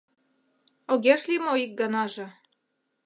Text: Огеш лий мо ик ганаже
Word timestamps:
Огеш 0.91 1.21
лий 1.29 1.41
мо 1.45 1.53
ик 1.65 1.71
ганаже 1.79 2.27